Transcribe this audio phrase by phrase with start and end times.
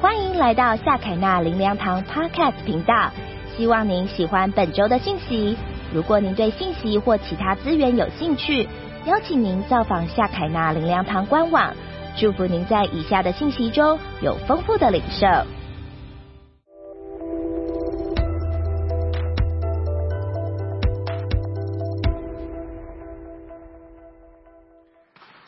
[0.00, 3.10] 欢迎来到夏凯纳林良堂 Podcast 频道，
[3.56, 5.58] 希望您喜欢本周的信息。
[5.92, 8.68] 如果您对信息或其他资源有兴趣，
[9.06, 11.74] 邀请您造访夏凯纳林良堂官网。
[12.16, 15.26] 祝福您在以下的信息中有丰富的领受。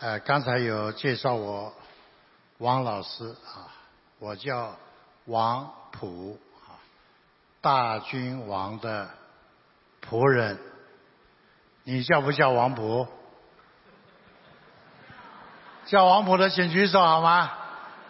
[0.00, 1.72] 呃，刚才有介绍我
[2.58, 3.70] 王老师啊，
[4.20, 4.76] 我叫
[5.24, 6.76] 王普啊，
[7.62, 9.08] 大君王的
[10.06, 10.58] 仆人。
[11.84, 13.08] 你叫不叫王普？
[15.86, 17.50] 叫王普的请举手好吗？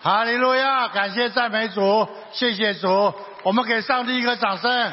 [0.03, 3.15] 哈利路亚，感谢赞美主，谢谢主，
[3.45, 4.93] 我们给上帝一个掌声。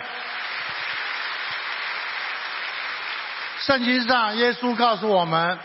[3.62, 5.58] 圣经上，耶稣告诉我们。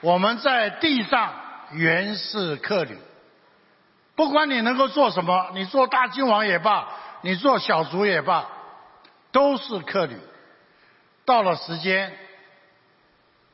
[0.00, 1.32] 我们在地上
[1.70, 2.98] 原是客旅，
[4.16, 6.88] 不管你能够做什么，你做大君王也罢，
[7.20, 8.46] 你做小卒也罢，
[9.30, 10.16] 都是客旅。
[11.26, 12.16] 到了时间，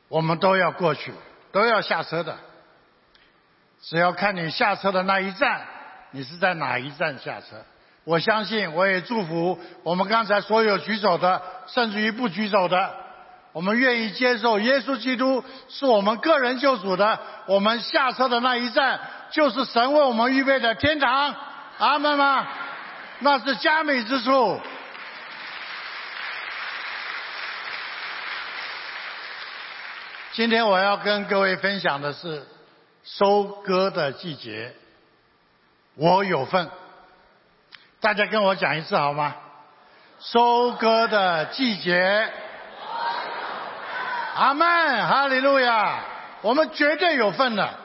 [0.07, 1.13] 我们都要过去，
[1.51, 2.37] 都要下车的。
[3.81, 5.67] 只要看你下车的那一站，
[6.11, 7.63] 你是在哪一站下车。
[8.05, 13.02] 我相信，我也祝福我们刚才所有举手的，甚至于不举手的。
[13.53, 21.35] 我们愿意接受耶稣基督是我们个人救主的，我们下车的那一站就是神为我们预备的天堂，
[21.77, 22.47] 阿门吗？
[23.19, 24.59] 那是佳美之处。
[30.31, 32.43] 今天我要跟各位分享的是
[33.03, 34.73] 收割的季节，
[35.93, 36.71] 我有份。
[38.01, 39.35] 大家跟我讲一次好吗？
[40.19, 42.33] 收割的季节。
[44.33, 44.67] 阿门，
[45.07, 46.03] 哈利路亚！
[46.41, 47.79] 我们绝对有份的。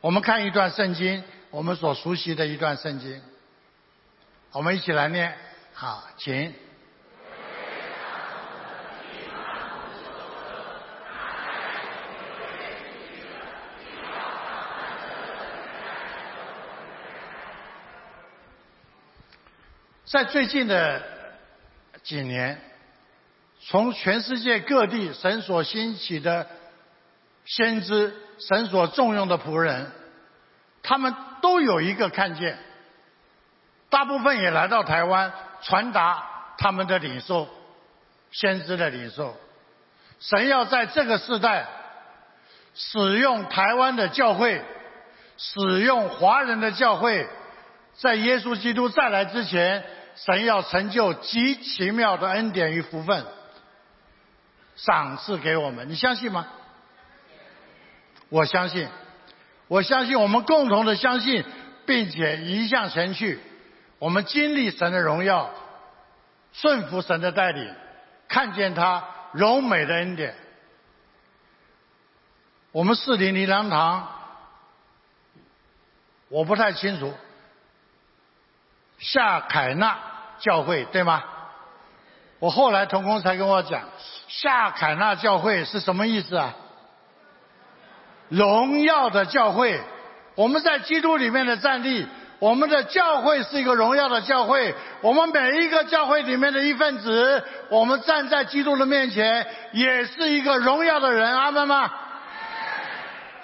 [0.00, 3.20] 我们看一段圣经，我们所熟悉的一段圣经，
[4.52, 5.36] 我们一起来念。
[5.72, 6.54] 好，请。
[20.04, 21.02] 在最近的
[22.04, 22.60] 几年。
[23.66, 26.46] 从全世界各地神所兴起的
[27.46, 29.90] 先知，神所重用的仆人，
[30.82, 32.58] 他们都有一个看见，
[33.88, 35.32] 大部分也来到台湾
[35.62, 36.22] 传达
[36.58, 37.48] 他们的领受，
[38.32, 39.34] 先知的领受。
[40.20, 41.66] 神要在这个时代
[42.74, 44.62] 使用台湾的教会，
[45.38, 47.26] 使用华人的教会，
[47.94, 49.84] 在耶稣基督再来之前，
[50.16, 53.24] 神要成就极奇妙的恩典与福分。
[54.76, 56.46] 赏赐给我们，你相信吗？
[58.28, 58.88] 我相信，
[59.68, 61.44] 我相信我们共同的相信，
[61.86, 63.38] 并且一向前去，
[63.98, 65.50] 我们经历神的荣耀，
[66.52, 67.74] 顺服神的带领，
[68.26, 70.34] 看见他柔美的恩典。
[72.72, 74.08] 我们四零灵粮堂，
[76.28, 77.14] 我不太清楚，
[78.98, 79.96] 夏凯纳
[80.40, 81.22] 教会对吗？
[82.38, 83.82] 我后来同工才跟我讲。
[84.28, 86.54] 夏凯纳教会是什么意思啊？
[88.28, 89.80] 荣耀的教会，
[90.34, 92.06] 我们在基督里面的站立，
[92.38, 94.74] 我们的教会是一个荣耀的教会。
[95.02, 101.36] 我们每一个教会里面的一份子，我们站在基督的面前，也是一个荣耀的人。
[101.36, 101.90] 阿门吗？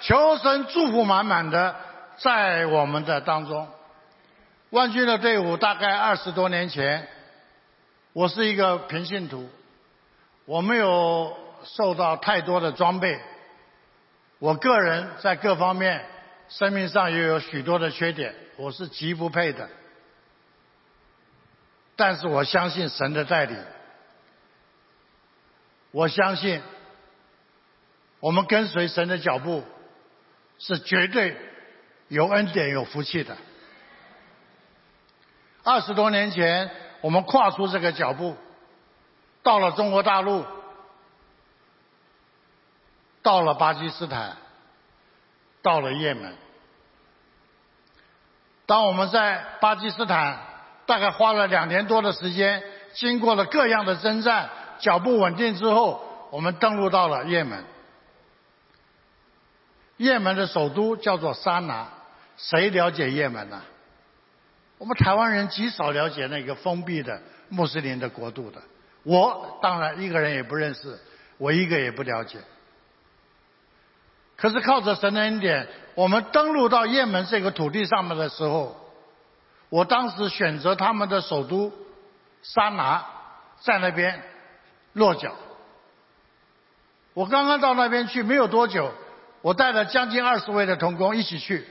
[0.01, 1.75] 求神祝福满满的
[2.17, 3.67] 在我们的当中。
[4.71, 7.07] 万军的队伍大概二十多年前，
[8.13, 9.49] 我是一个平信徒。
[10.45, 13.19] 我没有受到太多的装备，
[14.39, 16.03] 我个人在各方面
[16.49, 19.69] 生命上也有许多的缺点，我是极不配的。
[21.95, 23.57] 但是我相信神的带领，
[25.91, 26.61] 我相信
[28.19, 29.63] 我们跟随神的脚步
[30.57, 31.37] 是绝对
[32.07, 33.37] 有恩典、有福气的。
[35.63, 38.35] 二十多年前，我们跨出这个脚步。
[39.43, 40.45] 到了中国大陆，
[43.23, 44.37] 到了巴基斯坦，
[45.63, 46.35] 到了也门。
[48.67, 50.39] 当我们在巴基斯坦
[50.85, 52.63] 大概花了两年多的时间，
[52.93, 54.47] 经过了各样的征战，
[54.79, 57.65] 脚步稳定之后，我们登陆到了也门。
[59.97, 61.87] 也门的首都叫做沙拿，
[62.37, 63.61] 谁了解也门呢？
[64.81, 68.59] 我们台湾人极少了解那个封闭的穆斯林的国度的。
[69.03, 70.97] 我当然一个人也不认识，
[71.37, 72.39] 我一个也不了解。
[74.35, 78.75] 可是靠着神的恩典，我们登陆到雁门这个土地上面的时候，
[79.69, 81.71] 我当时选择他们的首都
[82.41, 83.05] 沙拿，
[83.59, 84.19] 在那边
[84.93, 85.35] 落脚。
[87.13, 88.91] 我刚刚到那边去没有多久，
[89.43, 91.67] 我带了将近二十位的童工一起去。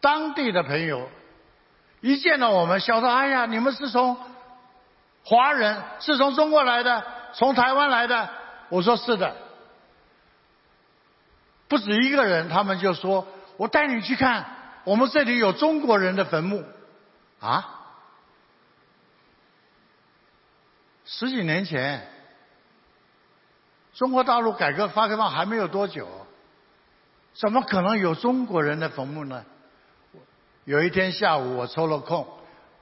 [0.00, 1.10] 当地的朋友
[2.06, 4.16] 一见到我们，笑说：“哎呀，你们是从
[5.24, 8.30] 华人，是从中国来的，从台湾来的。”
[8.70, 9.34] 我说：“是的。”
[11.66, 13.26] 不止一个人，他们就说
[13.58, 14.46] ：“我带你去看，
[14.84, 16.64] 我们这里有中国人的坟墓。”
[17.42, 17.72] 啊？
[21.04, 22.08] 十几年前，
[23.94, 26.06] 中国大陆改革发开放还没有多久，
[27.34, 29.44] 怎么可能有中国人的坟墓呢？
[30.66, 32.26] 有一天下午，我抽了空，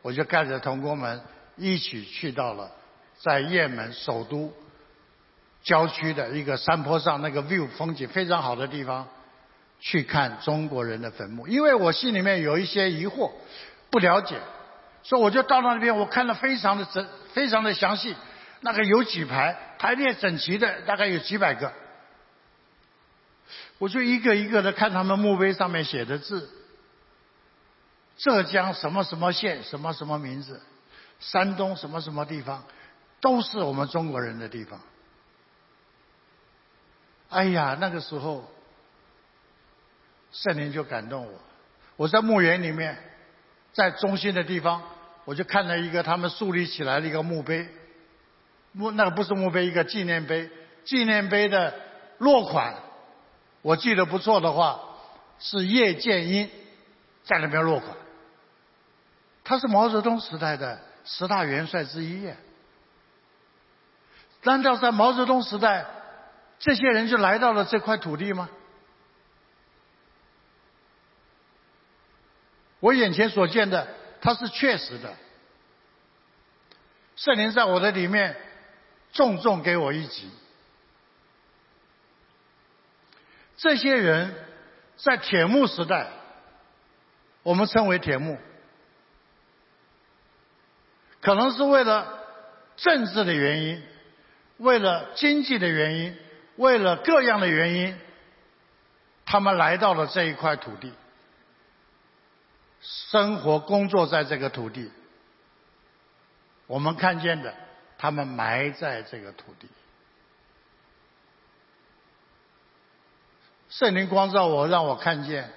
[0.01, 1.21] 我就带着同工们
[1.57, 2.71] 一起去到了
[3.19, 4.53] 在也门首都。
[5.63, 9.07] 郊区的一个山坡上，那个 view 风景非常好的地方，
[9.81, 11.47] 去看中国人的坟墓。
[11.47, 13.31] 因为我心里面有一些疑惑，
[13.91, 14.39] 不了解，
[15.03, 18.15] 所以我就到那边，我看的非常的整，非常的详细。
[18.61, 21.71] 那个有几排排列整齐的，大概有几百个，
[23.79, 26.51] 我就一个一个的看他们墓碑上面写的字。
[28.17, 30.61] 浙江什么什么县，什么什么名字，
[31.19, 32.65] 山东什么什么地方，
[33.21, 34.81] 都是我们中国人的地方。
[37.31, 38.49] 哎呀，那个时候，
[40.31, 41.41] 圣灵就感动我。
[41.97, 42.97] 我在墓园里面，
[43.73, 44.83] 在中心的地方，
[45.25, 47.69] 我就看到一个他们树立起来的一个墓碑。
[48.73, 50.51] 墓那个不是墓碑，一个纪念碑。
[50.85, 51.75] 纪念碑的
[52.19, 52.75] 落款，
[53.63, 54.81] 我记得不错的话，
[55.39, 56.49] 是叶剑英
[57.25, 57.97] 在那边落款。
[59.45, 62.29] 他是毛泽东时代的十大元帅之一。
[64.43, 65.87] 难道在毛泽东时代？
[66.59, 68.49] 这些人就来到了这块土地吗？
[72.81, 73.87] 我眼前所见的，
[74.21, 75.15] 它是确实的。
[77.17, 78.37] 圣灵在我的里面
[79.13, 80.31] 重重给我一击。
[83.57, 84.35] 这些人
[84.97, 86.09] 在铁木时代，
[87.43, 88.39] 我们称为铁木，
[91.25, 92.07] 可能是为了
[92.77, 93.83] 政治的原因，
[94.59, 96.17] 为了经济的原因。
[96.57, 97.99] 为了各样的原因，
[99.25, 100.93] 他们来到了这一块土地，
[102.81, 104.93] 生活工作在这个土地。
[106.69, 107.53] 我们看见的，
[107.99, 109.67] 他们埋在这个土地。
[113.69, 115.51] 圣灵光照我，让我看见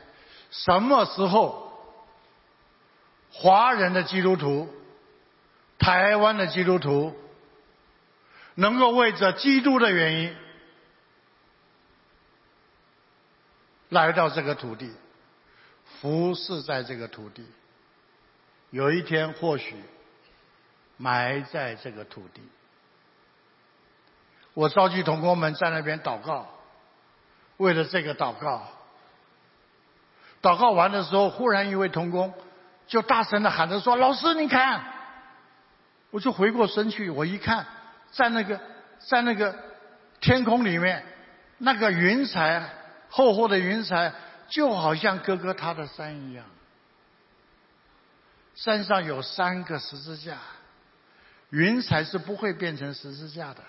[0.50, 1.72] 什么时候
[3.32, 4.68] 华人的基督徒、
[5.80, 7.16] 台湾的基督徒
[8.56, 10.36] 能够为着基督的原因。
[13.90, 14.92] 来到这个土地，
[16.02, 17.48] 服侍在这个土地，
[18.70, 19.76] 有一天或许
[20.98, 22.42] 埋在这个土地。
[24.54, 26.50] 我召集同工们在那边祷告，
[27.56, 28.68] 为了这个祷告。
[30.42, 32.34] 祷告完的时候，忽然一位同工
[32.88, 34.84] 就大声的喊着说：“老师，你看！”
[36.12, 37.66] 我就回过身去，我一看，
[38.12, 38.60] 在那个
[39.00, 39.56] 在那个
[40.20, 41.06] 天空里面，
[41.58, 42.74] 那个云彩。
[43.10, 44.14] 厚厚的云彩
[44.50, 46.44] 就好像哥哥他的山一样，
[48.54, 50.38] 山上有三个十字架，
[51.50, 53.64] 云彩是不会变成十字架的。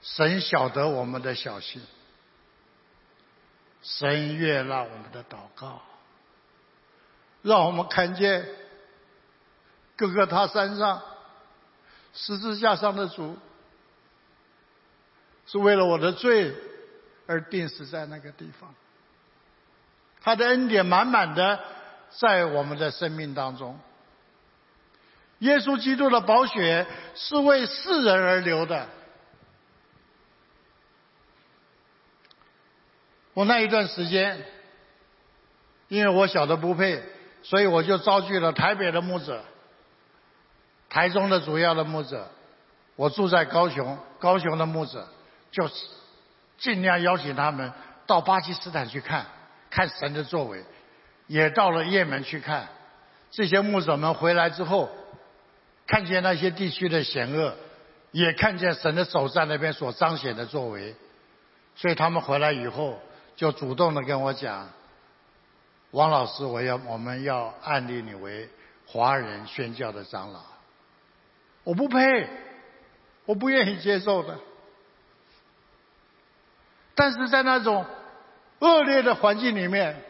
[0.00, 1.82] 神晓得我们的小心，
[3.82, 5.82] 神悦纳我们的祷告，
[7.42, 8.48] 让我们看见
[9.96, 11.02] 哥哥他山上
[12.12, 13.36] 十字架上的主。
[15.48, 16.52] 是为了我的罪
[17.28, 18.74] 而定死在那个地方，
[20.20, 21.60] 他的恩典满满的
[22.10, 23.78] 在我们的生命当中。
[25.38, 26.84] 耶稣基督的宝血
[27.14, 28.88] 是为世人而流的。
[33.32, 34.44] 我那一段时间，
[35.86, 37.04] 因为我晓得不配，
[37.44, 39.44] 所以我就召集了台北的牧者、
[40.96, 42.26] 台中的主要的牧者，
[42.94, 45.06] 我住在高雄，高雄的牧者。
[45.50, 45.74] 就是
[46.56, 47.70] 尽量邀请他们
[48.06, 49.26] 到巴基斯坦去看，
[49.68, 50.64] 看神的作为，
[51.26, 52.68] 也到了也门去看。
[53.30, 54.88] 这些牧者们回来之后，
[55.86, 57.54] 看见那些地区的险恶，
[58.12, 60.96] 也看见神的手在那边所彰显的作为，
[61.74, 62.98] 所以他们回来以后
[63.36, 64.70] 就主动的跟我讲
[65.92, 68.48] ：“王老师，我要我们要安立你为
[68.86, 70.40] 华人宣教的长老。”
[71.66, 72.28] 我不配，
[73.24, 74.38] 我不愿意接受的。
[76.94, 77.84] 但是在那种
[78.60, 80.00] 恶劣的环境里面，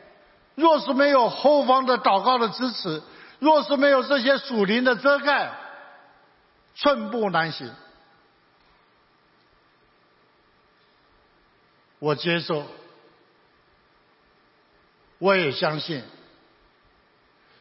[0.54, 3.02] 若是没有后方的祷告的支持，
[3.38, 5.50] 若是没有这些属灵的遮盖，
[6.74, 7.72] 寸步难行。
[11.98, 12.66] 我接受，
[15.18, 16.04] 我也相信，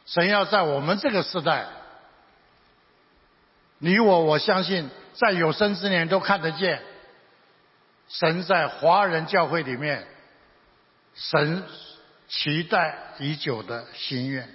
[0.04, 1.66] 神要在我们这个时代，
[3.78, 6.82] 你我我相信，在有生之年都看得见，
[8.08, 10.06] 神在华人教会里面，
[11.14, 11.62] 神
[12.28, 14.48] 期待已久的心愿。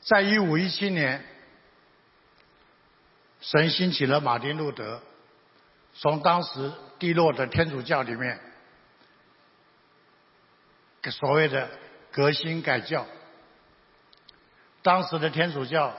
[0.00, 1.24] 在一五一七年。
[3.38, 5.00] 神兴起了马丁路德，
[5.94, 8.40] 从当时低落的天主教里面，
[11.04, 11.70] 所谓的
[12.10, 13.06] 革新改教。
[14.86, 15.92] 当时的天主教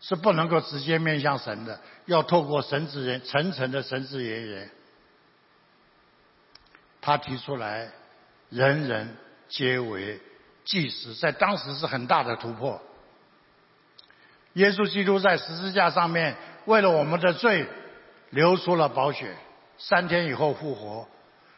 [0.00, 4.70] 是不能够直接面向神的，要透过神职人层层的神职人员。
[7.02, 7.90] 他提出来，
[8.48, 9.14] 人人
[9.50, 10.18] 皆为
[10.64, 12.80] 祭司，在当时是很大的突破。
[14.54, 16.34] 耶稣基督在十字架上面。
[16.64, 17.66] 为了我们的罪，
[18.30, 19.36] 流出了宝血，
[19.76, 21.06] 三天以后复活，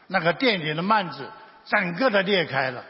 [0.07, 1.29] 那个殿顶的幔子
[1.63, 2.83] 整个的裂开了，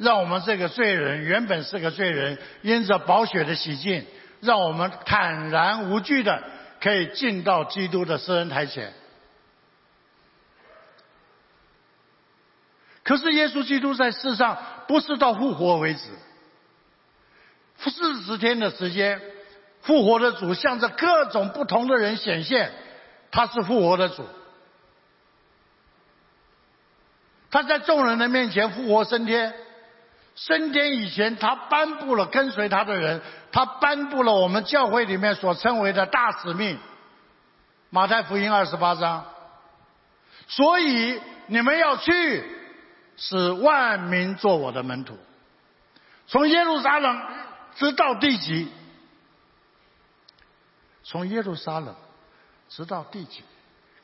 [0.00, 4.06] 让我们这个罪人原本是个罪人，因着宝血的洗净，
[4.40, 6.42] 让我们坦然无惧的
[6.80, 8.94] 可以进到基督的私人台前。
[13.02, 14.56] 可是耶稣基督在世上
[14.88, 16.00] 不是到复活为止，
[17.90, 19.20] 四十天的时间。
[19.82, 22.70] 复活的主向着各种不同的人显现，
[23.30, 24.26] 他是复活的主。
[27.50, 29.54] 他在众人的面前复活升天，
[30.46, 33.20] 升天以前，他颁布了跟随他的人，
[33.52, 36.78] 他颁布了我们教会里面所称为的大使命。
[37.90, 39.26] 马太福音二十八章，
[40.48, 42.44] 所以你们要去，
[43.16, 45.18] 使万民做我的门徒，
[46.26, 47.20] 从耶路撒冷
[47.74, 48.72] 直到地极。
[51.02, 51.94] 从耶路撒冷
[52.68, 53.42] 直到地极，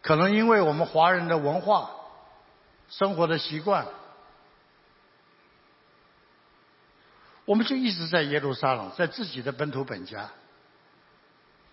[0.02, 1.88] 可能因为我们华人的文化、
[2.90, 3.87] 生活的习惯，
[7.47, 10.29] 我们就一直在耶路撒冷，在自己的本土本家。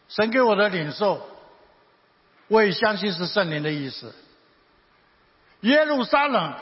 [0.07, 1.21] 神给我的领受，
[2.47, 4.13] 我也相信是圣灵的意思。
[5.61, 6.53] 耶路撒冷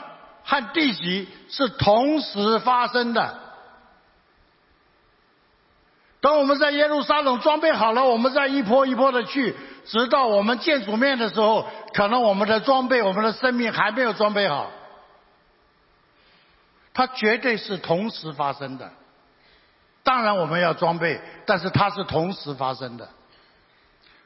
[0.44, 3.38] 和地极是同时发生的。
[6.20, 9.54] 当我们在耶路撒冷装备好了，我们再一波一波的去，
[9.84, 14.70] 直到我们见主面的时候，可能我们的装备、我们的生命还没有装备好。
[16.94, 18.92] 它绝对是同时发生的。
[20.02, 23.08] 当然我们要装备，但是它是同时发生的。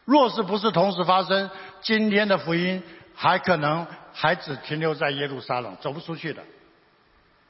[0.04, 1.50] 若是不是同时发生，
[1.82, 2.82] 今天的福音
[3.14, 6.42] 还可能还只停留在耶路撒冷，走不出去的。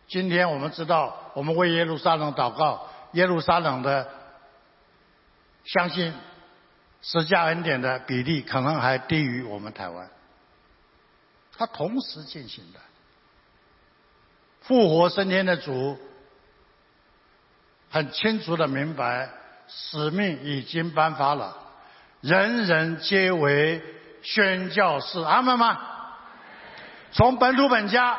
[0.09, 4.09] 今天我们知道，我们为耶路撒冷祷告，耶路撒冷的。
[5.65, 6.15] 相信
[7.03, 10.09] 十加恩典的比例可能还低于我们台湾。
[11.59, 12.79] 它同时进行的，
[14.61, 15.99] 复活升天的主
[17.91, 19.29] 很清楚的明白，
[19.69, 21.57] 使命已经颁发了，
[22.21, 23.83] 人人皆为
[24.23, 25.79] 宣教士，阿门吗？
[27.13, 28.19] 从本土本家，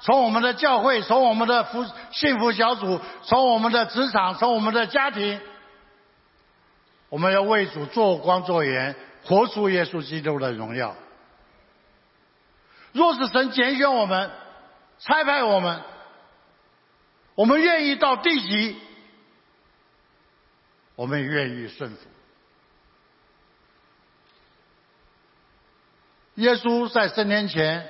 [0.00, 5.40] 从我们的教会，从我们的福幸福小组，从我们的职场，从我们的家庭。
[7.10, 8.94] 我们要为主做光做盐，
[9.24, 10.94] 活出耶稣基督的荣耀。
[12.92, 14.30] 若是神拣选我们，
[14.98, 15.80] 差派我们，
[17.34, 18.78] 我们愿意到地极，
[20.98, 21.96] 我们愿意顺服。
[26.34, 27.86] 耶稣在升天前，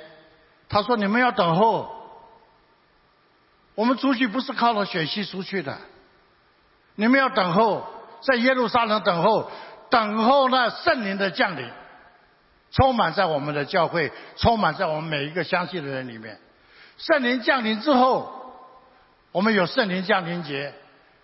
[0.68, 1.90] 他说：“你们要等候。
[3.74, 5.78] 我们出去不是靠着血气出去的，
[6.96, 7.88] 你们要等候。”
[8.20, 9.50] 在耶路撒冷等候，
[9.88, 11.66] 等候那圣灵的降临，
[12.72, 16.38] 充满在我们的教会，充满在我们每一个相信的人里面。
[16.98, 18.52] 圣灵降临之后，
[19.32, 20.74] 我们有圣灵降临节。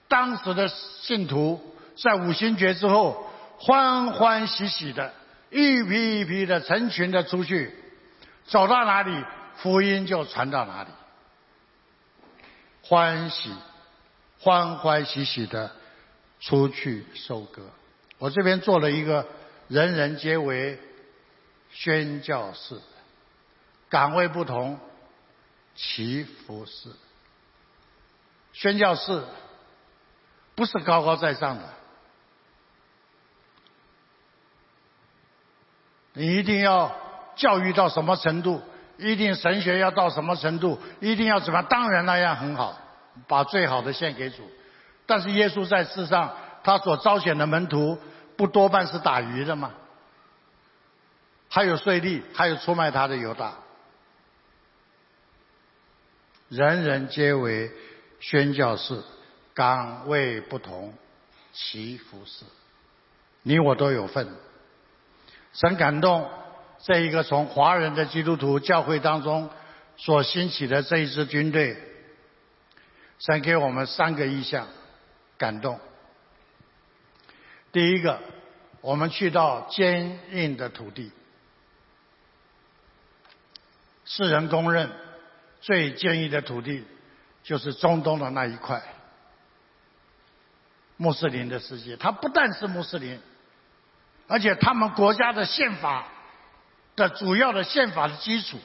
[0.07, 5.13] 当时的信徒在五星节之后，欢欢喜喜的，
[5.51, 7.75] 一批一批的成群的出去，
[8.45, 9.25] 走到哪里，
[9.57, 10.91] 福音就传到哪里，
[12.83, 13.55] 欢喜，
[14.41, 15.71] 欢欢喜喜的。
[16.41, 17.63] 出去收割，
[18.19, 19.27] 我这边做了一个
[19.69, 20.79] 人人皆为
[21.71, 22.79] 宣教士，
[23.89, 24.79] 岗位不同，
[25.75, 26.91] 其服饰。
[28.53, 29.25] 宣教士
[30.55, 31.63] 不是高高在上的，
[36.15, 36.91] 你一定要
[37.37, 38.63] 教育到什么程度，
[38.97, 41.63] 一定神学要到什么程度，一定要怎么？
[41.65, 42.79] 当然那样很好，
[43.29, 44.49] 把最好的献给主。
[45.07, 47.99] 但是耶稣在世上，他所招选的门徒
[48.37, 49.73] 不多半是打鱼的吗？
[51.51, 53.55] 还有税吏，还有出卖他的犹大。
[56.49, 57.73] 人人皆为
[58.21, 59.03] 宣教士，
[59.53, 60.95] 岗位不同，
[61.53, 62.45] 其服饰。
[63.43, 64.29] 你我都有份。
[65.55, 66.31] 神感动
[66.81, 69.51] 这一个从华人的基督徒教会当中
[69.97, 71.77] 所兴起的这一支军队，
[73.19, 74.69] 神给我们三个意向。
[75.37, 75.81] 感动。
[77.73, 78.21] 第一个，
[78.81, 81.11] 我们去到坚硬的土地，
[84.05, 84.93] 世人公认
[85.61, 86.85] 最坚硬的土地
[87.43, 88.81] 就是中东的那一块，
[90.97, 91.97] 穆斯林的世界。
[91.97, 93.21] 它不但是穆斯林，
[94.27, 96.07] 而且他们国家的宪法
[96.97, 98.59] 的主要的宪法的基础，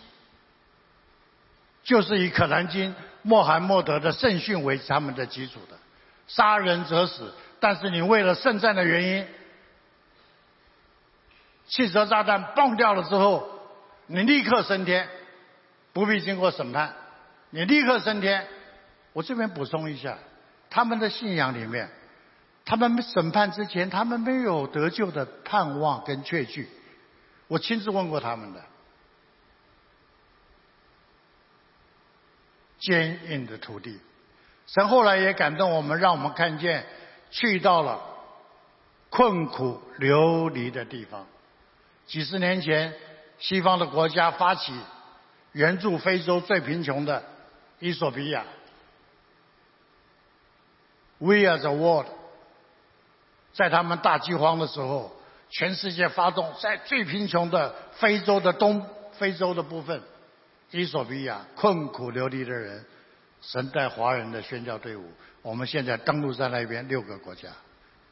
[1.83, 5.77] 就是以《可兰经》穆罕默德的圣训为他们的基础的。
[6.27, 9.27] 杀人者死，但是你为了圣战的原因，
[11.67, 13.49] 汽车炸弹爆掉了之后，
[14.05, 15.09] 你立刻升天，
[15.91, 16.93] 不必经过审判，
[17.49, 18.47] 你立刻升天。
[19.11, 20.17] 我这边补充一下，
[20.69, 21.89] 他们的信仰里面，
[22.69, 26.69] 他们审判之前，他们没有得救的盼望跟确据。
[27.47, 28.63] 我亲自问过他们的，
[32.77, 33.99] 坚硬的土地。
[34.67, 36.85] 神后来也感动我们，让我们看见
[37.31, 37.99] 去到了
[39.09, 41.25] 困苦流离的地方。
[42.05, 42.93] 几十年前，
[43.39, 44.79] 西方的国家发起
[45.53, 47.23] 援助非洲最贫穷的
[47.79, 48.45] 伊索比亚
[51.17, 52.18] ，We are the world。
[53.53, 55.11] 在他们大饥荒的时候，
[55.49, 60.01] 全世界发动在最贫穷的非洲的东非洲的部分，
[60.71, 62.85] 伊索比亚困苦流离的人。
[63.41, 67.47] 神带华人的宣教队伍，我们现在登陆在那边六个国家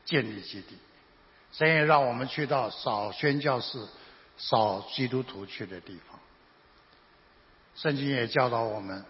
[0.05, 0.77] 建立基地。
[1.51, 3.77] 神也让我们去到少宣教士、
[4.37, 6.17] 少基督徒去的地方。
[7.75, 9.03] 圣经也教导我们，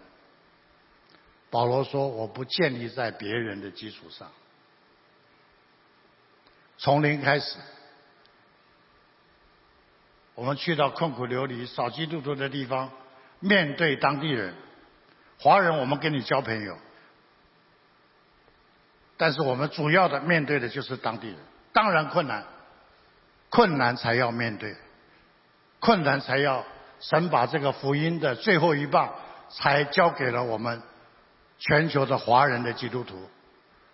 [1.50, 4.28] 保罗说：“我不建立在别人的基础上，
[6.78, 7.58] 从零开始。”
[10.34, 12.90] 我们去到困苦流离、少基督徒的地方，
[13.40, 14.54] 面对当地人。
[15.40, 16.78] 华人，我们跟你交朋友，
[19.16, 21.36] 但是我们主要的面对的就是当地人，
[21.72, 22.44] 当然困难，
[23.48, 24.76] 困难才要面对，
[25.80, 26.64] 困难才要
[27.00, 29.12] 神把这个福音的最后一棒，
[29.48, 30.82] 才交给了我们
[31.58, 33.28] 全球的华人的基督徒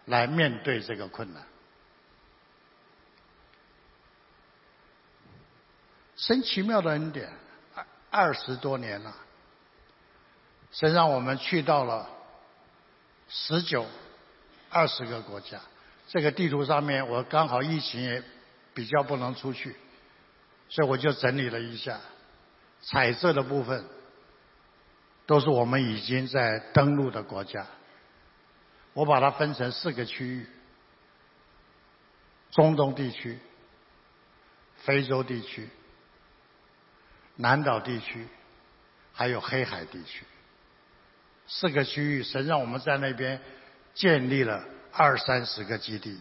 [0.04, 1.42] 来面对这个困难。
[6.26, 7.30] 神奇妙的恩典，
[7.74, 9.14] 二二十多年了。
[10.70, 12.08] 神让我们去到了
[13.28, 13.84] 十九、
[14.70, 15.60] 二十个国家。
[16.08, 18.22] 这个地图上面，我刚好疫情也
[18.72, 19.76] 比较不能出去，
[20.70, 22.00] 所以我就整理了一下，
[22.80, 23.84] 彩色的部分
[25.26, 27.66] 都是我们已经在登陆的国家。
[28.94, 30.46] 我把它分成四个区域：
[32.50, 33.38] 中东地区、
[34.76, 35.68] 非洲地区、
[37.36, 38.26] 南岛地区，
[39.12, 40.24] 还有黑海地区。
[41.46, 43.40] 四个区域，神让我们在那边
[43.94, 46.18] 建立了二三十个基地。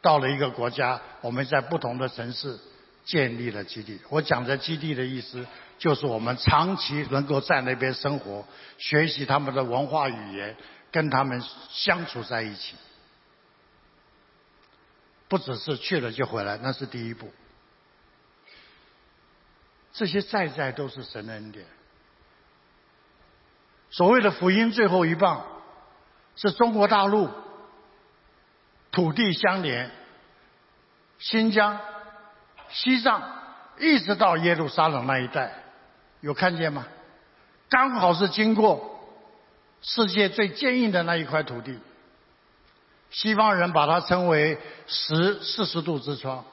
[0.00, 2.58] 到了一个国家，我们在不同的城市
[3.04, 3.98] 建立了基地。
[4.08, 5.46] 我讲的基地的意思，
[5.78, 8.46] 就是我们长期能够在那边生活，
[8.78, 10.56] 学习他们的文化语言，
[10.90, 12.74] 跟他们相处在一起。
[15.28, 17.32] 不只是去了就回来，那是第一步。
[19.94, 21.64] 这些在在都是神的恩典。
[23.90, 25.46] 所谓的福音最后一棒，
[26.36, 27.30] 是中国大陆
[28.90, 29.90] 土地相连，
[31.18, 31.80] 新疆、
[32.68, 33.22] 西藏，
[33.78, 35.62] 一直到耶路撒冷那一带，
[36.20, 36.86] 有看见吗？
[37.68, 39.00] 刚好是经过
[39.80, 41.78] 世界最坚硬的那一块土地，
[43.10, 46.44] 西方人把它称为“十四十度之窗”。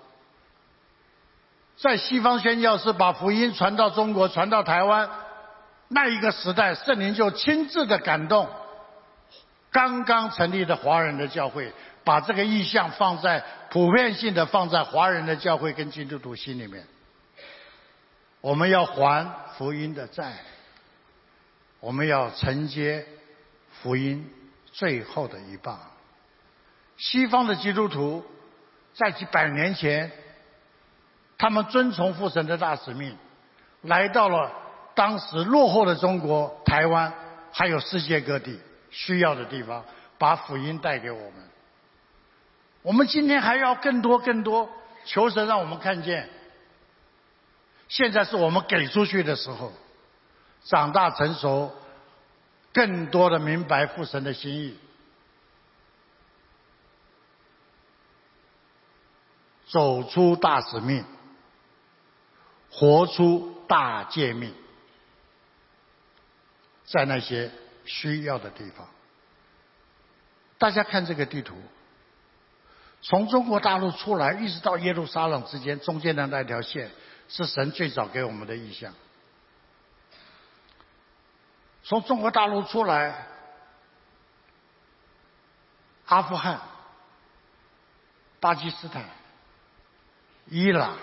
[1.82, 5.10] 在西方宣教士把福音传到中国，传到台湾。
[5.88, 8.48] 那一个时代，圣灵就亲自的感动
[9.72, 16.86] 刚刚成立的华人的教会，把这个意向放在普遍性的放在华人的教会跟基督徒心里面。
[18.42, 20.34] 我们要还福音的债，
[21.80, 23.04] 我们要承接
[23.82, 24.32] 福音
[24.72, 25.80] 最后的一棒。
[26.98, 28.24] 西方的基督徒
[28.94, 30.12] 在几百年前，
[31.42, 33.18] 他们遵从父神的大使命。
[33.82, 34.52] 来到了
[34.94, 37.12] 当时落后的中国台湾，
[37.52, 38.60] 还有世界各地
[38.92, 39.84] 需要的地方，
[40.20, 41.34] 把福音带给我们。
[42.84, 44.70] 我们今天还要更多更多，
[45.06, 46.30] 求神让我们看见。
[47.88, 49.74] 现在是我们给出去的时候，
[50.66, 51.74] 长大成熟，
[52.72, 54.78] 更多的明白父神的心意，
[59.66, 61.04] 走出大使命，
[62.72, 64.54] 活出大诫命，
[66.86, 67.52] 在那些
[67.86, 68.88] 需要的地方。
[70.58, 71.56] 大家看这个地图，
[73.02, 76.92] 从中国大陆出来，一直到耶路撒冷之间，中间的那条线。
[77.34, 78.94] 是神最早给我们的意象。
[81.82, 83.26] 从中国大陆出来，
[86.08, 86.60] 阿富汗、
[88.42, 89.06] 巴基斯坦、
[90.48, 90.98] 伊朗、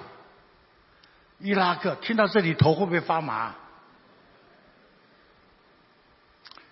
[1.38, 3.54] 伊拉克，听到这里头会不会发麻？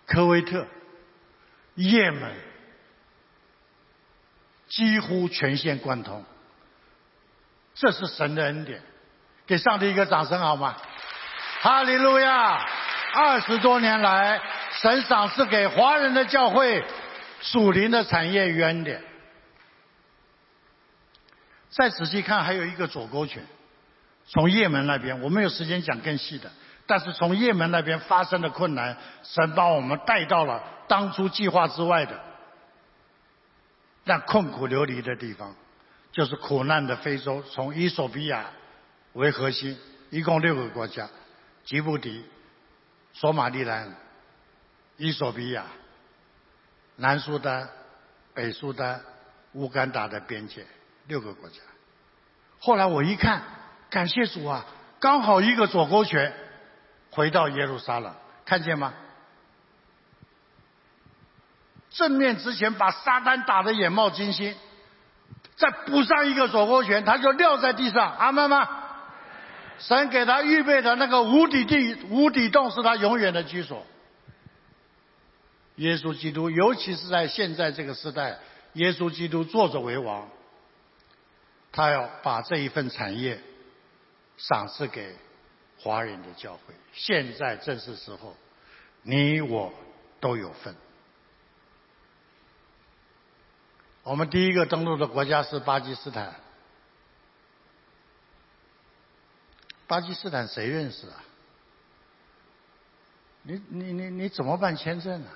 [0.07, 0.67] 科威特、
[1.75, 2.35] 也门，
[4.69, 6.25] 几乎全线贯通。
[7.75, 8.83] 这是神的恩典。
[9.47, 10.77] 给上帝一个掌声好吗？
[11.61, 12.67] 哈利路亚！
[13.15, 14.41] 二十多年来，
[14.73, 16.85] 神赏赐给华人的教会
[17.41, 19.03] 属灵的产业与恩典。
[21.71, 23.45] 再仔细看，还有一个左勾拳，
[24.27, 26.51] 从也门那边，我没有时间讲更细的。
[26.87, 32.21] 但是从也门那边发生的困难，神把我们带到了当初计划之外的，
[34.05, 35.55] 那困苦流离的地方，
[36.13, 38.47] 就是苦难的非洲，从伊索比亚。
[39.13, 39.79] 为核心，
[40.11, 41.09] 一共六个国家：
[41.65, 42.23] 吉布提、
[43.15, 43.97] 索马利兰、
[44.99, 45.65] 伊索比亚、
[46.97, 47.67] 南苏丹、
[48.35, 49.01] 北苏丹、
[49.55, 50.67] 乌干达的边界，
[51.07, 51.61] 六个国家。
[52.59, 53.43] 后来我一看，
[53.91, 54.67] 感谢主啊，
[55.01, 56.35] 刚好一个左勾拳
[57.11, 58.93] 回到耶路撒冷，看见吗？
[61.91, 64.55] 正面之前把撒旦打得眼冒金星，
[65.57, 68.17] 再补上一个左勾拳，他就撂在地上。
[68.17, 68.69] 阿门吗？
[69.79, 73.87] 神给他预备的那个无底地、无底洞，是他永远的居所。
[75.77, 78.39] 耶稣基督，尤其是在现在这个时代，
[78.73, 80.29] 耶稣基督坐着为王，
[81.73, 83.39] 他要把这一份产业
[84.37, 85.17] 赏赐给
[85.79, 86.75] 华人的教会。
[86.93, 88.37] 现在正是时候，
[89.03, 89.73] 你我
[90.21, 90.75] 都有份。
[94.03, 96.35] 我们第一个登陆的国家是巴基斯坦。
[99.89, 101.23] 巴基斯坦谁认识啊？
[103.43, 105.31] 你你你你怎么办签证啊？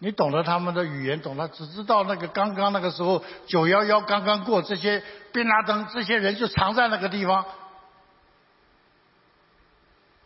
[0.00, 7.44] 你懂得他们的语言，懂得只知道那个刚刚那个时候九幺幺刚刚过，这些宾拉登这些人就藏在那个地方，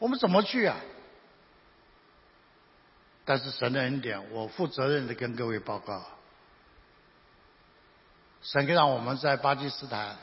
[0.03, 0.77] 我们怎么去啊？
[3.25, 6.05] 但是神的恩典，我负责任的跟各位报告，
[8.43, 10.17] 神让我们在巴基斯坦。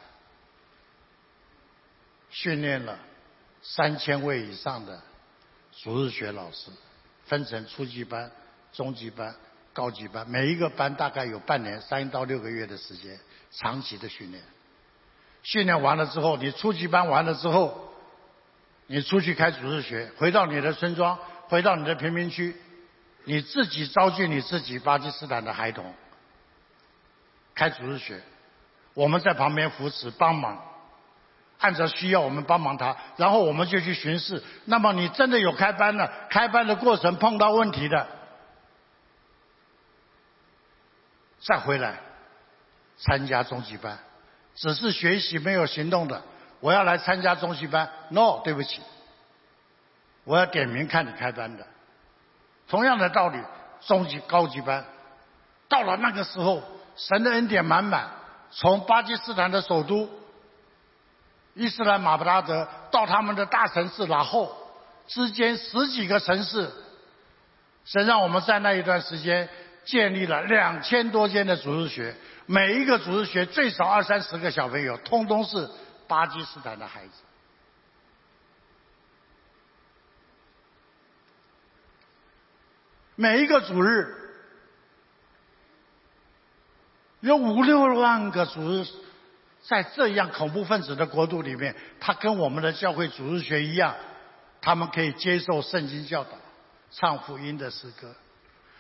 [2.30, 3.00] 训练了
[3.62, 5.02] 三千位以上的
[5.72, 6.70] 主日学老师，
[7.24, 8.30] 分成初级班、
[8.74, 9.34] 中级班、
[9.72, 13.18] 高级班，每一个班大概有半年，三到六个月的时间，
[13.52, 14.44] 长期的训练。
[15.42, 17.89] 训练完了之后，你初级班完了之后，
[18.92, 21.16] 你出去开主日学，回到你的村庄，
[21.48, 22.56] 回到你的贫民区，
[23.24, 25.94] 你自己召集你自己巴基斯坦的孩童，
[27.54, 28.20] 开主日学，
[28.96, 30.66] 我们在旁边扶持帮忙。
[31.60, 34.42] 按照需要，我们帮忙他，然后我们就去巡视。
[34.66, 38.08] 那么你真的有开班了，开班的过程碰到问题的，
[41.42, 42.00] 再回来
[42.98, 44.00] 参加中级班。
[44.56, 46.24] 只是学习没有行动的，
[46.60, 47.90] 我要来参加中级班。
[48.10, 48.82] No，对不起，
[50.24, 51.66] 我要点名看你开班的。
[52.68, 53.40] 同样的道理，
[53.82, 54.86] 中级、高级班，
[55.68, 56.62] 到了那个时候，
[56.96, 58.10] 神的恩典满满，
[58.52, 60.10] 从巴基斯坦的首都。
[61.56, 64.56] 伊斯兰马布拉德到他们的大城市拉后
[65.08, 66.72] 之间十几个城市，
[67.84, 69.50] 神让我们在那一段时间
[69.84, 75.70] 建立了两千多间的主日学，每一个主日学最少二三十个小朋友，通通是
[76.10, 77.14] 巴基斯坦的孩子。
[83.16, 84.14] 每一个主日
[87.22, 88.86] 有五六万个主日。
[89.62, 93.94] 在这样恐怖分子的国度里面，他跟我们的教会主日学一样，
[94.62, 96.32] 他们可以接受圣经教导，
[96.90, 98.16] 唱福音的诗歌，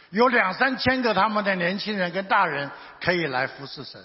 [0.09, 4.01] 有两三千个他们的年轻人跟大人可以来服侍神，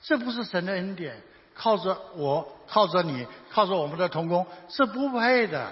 [0.00, 1.20] 这不是神的恩典。
[1.58, 5.70] 靠着我，靠着你，靠着我们的同工，是不配的。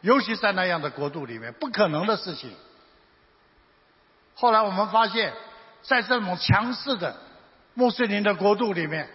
[0.00, 2.54] 尤其在那样的国度里面，不可能的事情。
[4.36, 5.32] 后来我们发现，
[5.82, 7.16] 在这种强势的
[7.74, 9.08] 穆斯林的国度里面，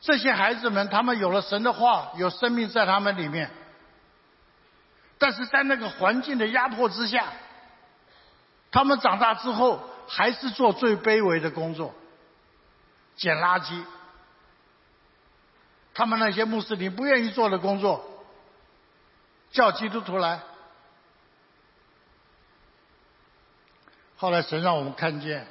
[0.00, 3.50] 这些孩子们，他们有了神的话，有生命在他们里面，
[5.18, 7.32] 但是在那个环境的压迫之下，
[8.70, 11.92] 他们长大之后还是做最卑微的工作，
[13.16, 13.82] 捡垃圾。
[16.00, 18.24] 他们那些穆斯林不愿意做的工作，
[19.50, 20.40] 叫基督徒来。
[24.16, 25.46] 后来神让我们看见，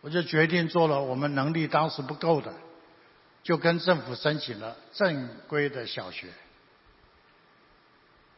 [0.00, 2.54] 我就决定做了我们能力当时不够的，
[3.42, 6.28] 就跟政府申请了正规的小学，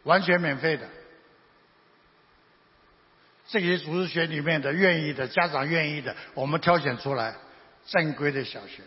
[0.05, 0.89] 完全免费的。
[3.49, 7.37] 这些组织学里面的愿意的家长愿意的，我们挑选出来
[7.85, 8.83] 正规的小学。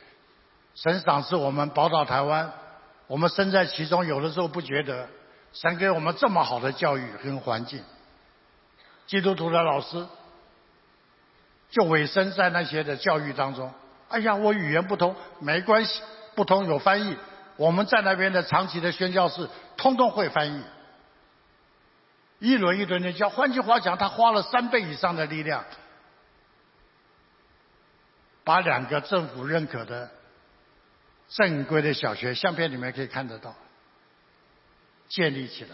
[0.83, 2.53] 神赏赐我们宝岛台湾，
[3.07, 5.09] 我们身在其中，有的时候不觉得
[5.51, 7.83] 神给我们这么好的教育跟环境。
[9.07, 10.05] 基督徒的老师
[11.71, 13.73] 就委身在那些的教育当中。
[14.09, 16.03] 哎呀，我语言不通，没关系，
[16.35, 17.17] 不通有翻译。
[17.55, 20.63] 我们在那边的长期的宣教士，通通会翻译，
[22.37, 23.31] 一轮一轮的教。
[23.31, 25.65] 换句话讲，他花了三倍以上的力量，
[28.43, 30.11] 把两个政府认可的。
[31.29, 33.53] 正规的小学，相片里面可以看得到，
[35.09, 35.71] 建立起来。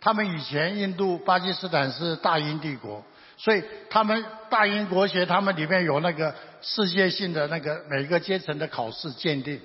[0.00, 3.04] 他们以前印度、巴基斯坦是大英帝国，
[3.36, 9.60] 所以他们大英国学，他们里面有那个世界性的那个每个阶层的考试鉴定。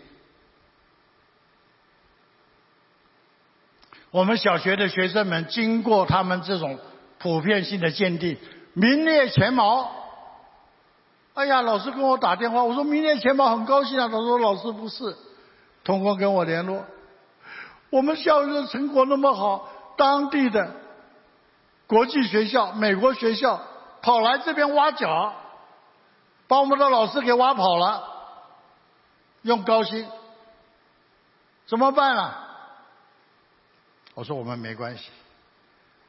[4.12, 6.80] 我们小学的学生们经过他们这种
[7.18, 8.38] 普遍性的鉴定，
[8.74, 9.99] 名列前茅。
[11.36, 14.10] 哎呀，老师跟我打电话，我说明年前毛很高兴啊。
[14.10, 15.16] 他说老师不是，
[15.84, 16.84] 通过跟我联络，
[17.90, 20.76] 我们教育的成果那么好，当地的
[21.88, 23.62] 国际学校、美国学校
[24.02, 25.34] 跑来这边挖角，
[26.48, 28.04] 把我们的老师给挖跑了，
[29.44, 30.06] 用高薪，
[31.68, 32.48] 怎么办啊？
[34.14, 35.10] 我说我们没关系，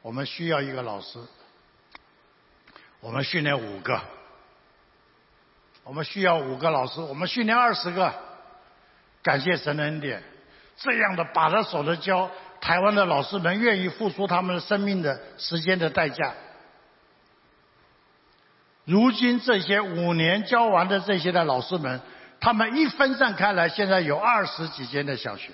[0.01, 1.19] 我们需要一个老师，
[2.99, 4.01] 我们训练五个。
[5.83, 8.13] 我们需要五个老师，我们训练二十个。
[9.23, 10.23] 感谢神恩典，
[10.77, 16.33] 这样的把着手的教，台湾的老师们愿意付出他们的生命的时间的代价。
[18.85, 22.01] 如今这些五年教完的这些的老师们，
[22.39, 25.51] 他们一分散开来，现在有二十几间的小学，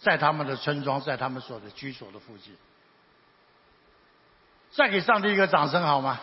[0.00, 2.56] 在他们的村庄，在他们所的居所的附近。
[4.72, 6.20] 再给上帝一个掌声好吗？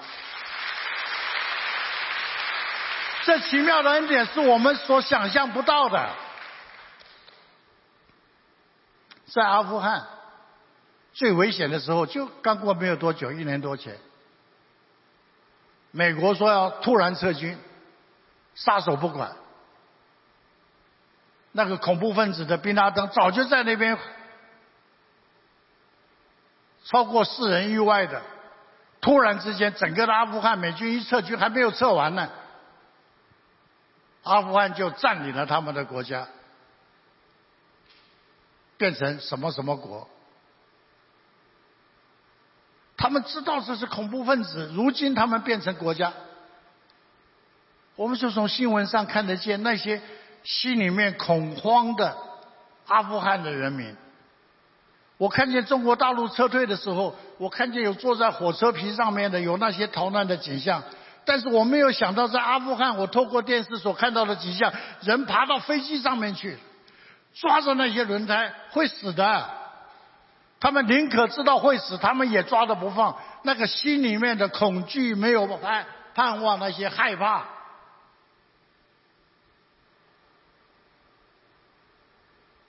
[3.28, 6.10] 这奇妙的恩典是我们所想象不到的。
[9.26, 10.08] 在阿富汗
[11.12, 13.98] 最危险的时候，就刚过没有多久，一年多前，
[15.92, 17.60] 美国说要突然撤军，
[18.56, 19.36] 撒手不管。
[21.52, 23.98] 那个恐怖分子的宾拉登早就在那边，
[26.86, 28.22] 超过四人意外的，
[29.02, 32.30] 突然之间，整个的阿富汗美军一撤军，还没有撤完呢。
[34.28, 36.28] 阿富汗就占领了他们的国家，
[38.78, 40.08] 变成什么什么国？
[42.98, 46.14] 他们知道这是恐怖分子，如今他们变成国家。
[47.96, 50.02] 我们就从新闻上看得见那些
[50.44, 52.18] 心里面恐慌的
[52.86, 53.96] 阿富汗的人民。
[55.18, 60.84] 我看见中国大陆撤退的时候，我看见有坐在火车皮上面的，有那些逃难的景象。
[61.28, 66.58] 但是我没有想到，在阿富汗，我透过电视所看到的景象，人爬到飞机上面去，
[67.34, 69.50] 抓着那些轮胎会死的。
[70.58, 73.20] 他们宁可知道会死，他们也抓着不放。
[73.44, 75.86] 那个心里面的恐惧，没有盼
[76.16, 77.46] 盼望，那些害怕。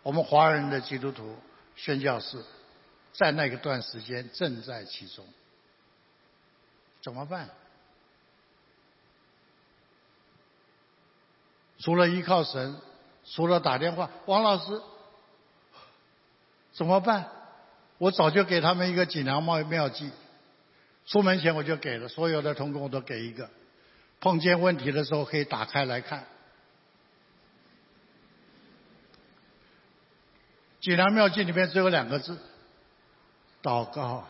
[0.03, 1.39] 我们华人的基督徒
[1.77, 2.45] 宣教士，
[3.13, 5.25] 在那个段时间正在其中，
[7.01, 7.49] 怎么办？
[11.79, 12.77] 除了依靠神，
[13.25, 14.81] 除了打电话，王老师
[16.73, 17.31] 怎么办？
[17.99, 20.11] 我早就给他们一个锦囊妙妙计，
[21.07, 23.51] 出门前我就给了所有的同工，我都给一个，
[24.21, 26.25] 碰见问题的时候可以打开来看。
[30.81, 32.39] 锦囊妙计里面只有两个字：
[33.63, 34.25] 祷告。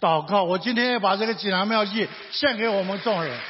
[0.00, 3.40] 祷告，我今天要把这个锦囊妙计献给我们众人。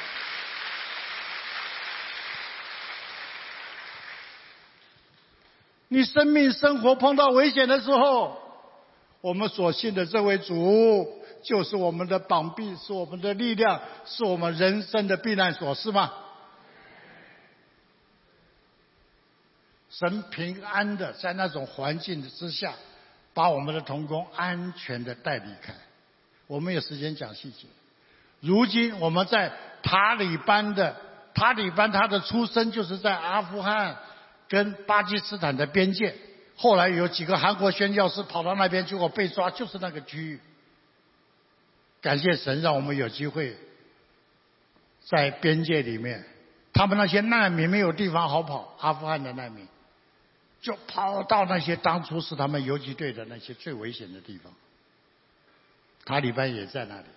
[5.93, 8.35] 你生命生活碰到危险的时候，
[9.21, 11.07] 我们所信的这位主
[11.43, 16.11] 就是我们的膀臂，是我们的力量，是我们人生的避难所，是吗？
[19.91, 22.73] 神平安的在那种环境之下，
[23.35, 25.75] 把我们的童工安全的带离开。
[26.47, 27.67] 我们有时间讲细节。
[28.39, 29.53] 如今我们在
[29.83, 30.95] 塔利班的
[31.35, 33.95] 塔利班，他的出生就是在阿富汗
[34.53, 36.13] 跟巴基斯坦的边界。
[36.55, 40.39] 后来有几个韩国宣教士跑到那边，结果被抓，就是那个区域。
[42.03, 43.57] 感谢神，让我们有机会
[45.01, 46.23] 在边界里面，
[46.71, 49.67] 他们那些难民没有地方好跑，阿富汗的难民。
[50.61, 54.53] 就跑到那些当初是他们游击队的那些最危险的地方，
[56.05, 57.07] 塔利班也在那里。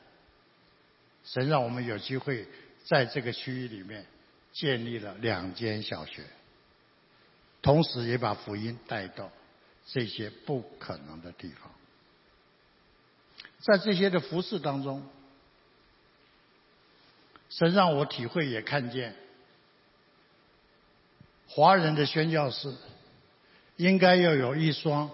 [1.23, 2.49] 神让我们有机会
[2.87, 4.07] 在这个区域里面
[4.53, 6.23] 建立了两间小学，
[7.67, 9.29] 同时也把福音带到
[9.87, 11.69] 这些不可能的地方。
[13.59, 15.05] 在这些的服饰当中，
[17.51, 19.17] 神让我体会也看见
[21.49, 22.73] 华人的宣教士。
[23.75, 25.11] 应该要有一双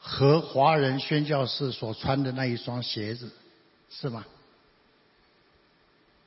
[0.00, 3.30] 和华人宣教士所穿的那一双鞋子，
[3.90, 4.24] 是吗？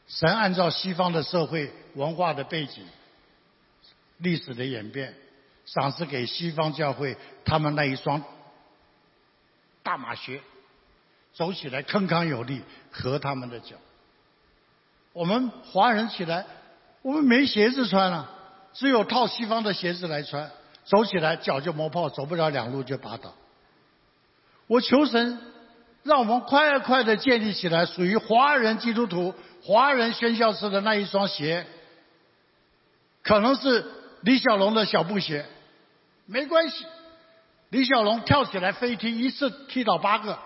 [0.08, 2.86] 神按照西方的社会文化的背景、
[4.20, 5.14] 历史的演变，
[5.66, 8.22] 赏赐给西方教会他们那一双
[9.82, 10.42] 大马靴，
[11.34, 13.76] 走起来铿锵有力，合他们的脚。
[15.14, 16.46] 我们华人起来，
[17.02, 18.30] 我们没鞋子穿了，
[18.74, 20.52] 只有套西方的鞋子来穿。
[20.86, 23.34] 走起来脚就磨泡，走不了两路就拔倒。
[24.68, 25.40] 我求神，
[26.04, 31.66] 让我们快快的建立起来属于华人基督徒、华人宣教士的那一双鞋。
[33.22, 33.86] 可能是
[34.24, 35.46] 李小龙的小布鞋，
[36.26, 36.86] 没关系。
[37.70, 40.38] 李小龙跳起来飞踢，一次踢倒八个，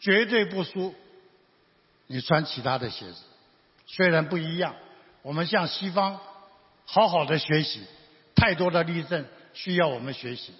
[0.00, 0.94] 绝对不输。
[2.06, 3.22] 你穿其他的鞋子，
[3.86, 4.74] 虽然不一样，
[5.22, 6.20] 我们向西方
[6.86, 7.84] 好好的学习。
[8.34, 10.52] 太多的例证需要我们学习，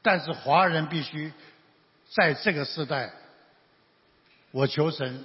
[0.00, 1.32] 但是华人必须
[2.10, 3.12] 在这个时代，
[4.50, 5.24] 我求神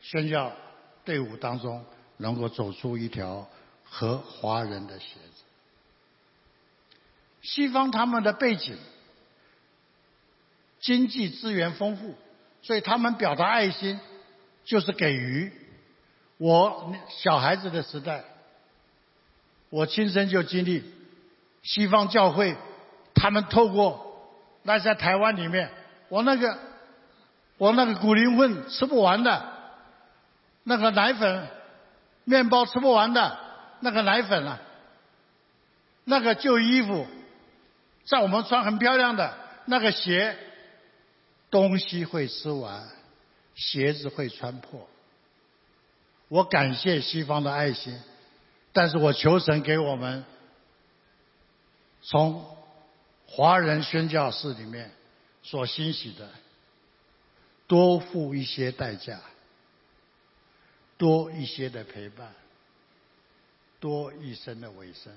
[0.00, 0.52] 宣教
[1.04, 1.84] 队伍当中
[2.16, 3.46] 能够走出一条
[3.84, 5.16] 和华人的鞋。
[7.42, 8.76] 西方他们的背景
[10.80, 12.14] 经济资源丰富，
[12.62, 13.98] 所以他们表达爱心
[14.64, 15.52] 就是给予。
[16.38, 18.24] 我小孩子的时代。
[19.72, 20.82] 我亲身就经历
[21.62, 22.56] 西方教会，
[23.14, 24.28] 他们透过
[24.64, 25.70] 那在台湾里面，
[26.08, 26.58] 我那个
[27.56, 29.48] 我那个骨灵混吃不完的，
[30.64, 31.46] 那个奶粉、
[32.24, 33.38] 面包吃不完的
[33.78, 34.58] 那个奶粉啊，
[36.02, 37.06] 那个旧衣服，
[38.10, 40.36] 在我们穿很漂亮的那个鞋，
[41.48, 42.88] 东西会吃完，
[43.54, 44.88] 鞋子会穿破。
[46.26, 47.96] 我感谢西方的爱心。
[48.72, 50.24] 但是我求神给我们
[52.02, 52.44] 从
[53.26, 54.90] 华人宣教士里面
[55.44, 56.28] 所欣喜的，
[57.68, 59.20] 多付一些代价，
[60.98, 62.34] 多一些的陪伴，
[63.78, 65.12] 多一生的尾声，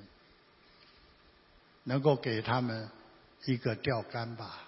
[1.83, 2.89] 能够给他们
[3.45, 4.59] 一个钓竿吧。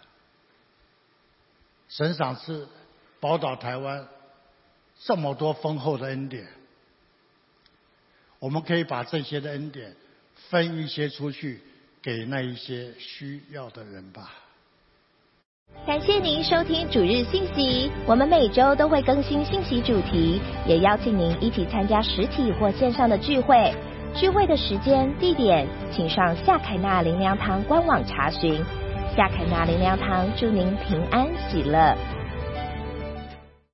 [1.88, 2.68] 神赏赐
[3.20, 4.08] 宝岛台湾
[5.00, 6.48] 这么多丰厚的恩典。
[8.40, 9.96] 我们可以把这些的恩典
[10.50, 11.62] 分一些出去，
[12.02, 14.34] 给那一些需要的人吧。
[15.88, 23.74] 感谢您收听主日信息，我们每周都会更新信息主题，也邀请您一起参加实体或线上的聚会。
[24.16, 28.64] 聚会的时间、地点，请上夏凯纳灵粮堂官网查询。
[29.14, 31.94] 夏凯纳灵粮堂祝您平安喜乐。